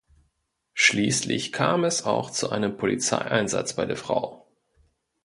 Schliesslich 0.73 1.51
kam 1.51 1.83
es 1.83 2.05
auch 2.05 2.31
zu 2.31 2.49
einem 2.49 2.75
Polizeieinsatz 2.75 3.73
bei 3.75 3.85
der 3.85 3.97
Frau. 3.97 4.47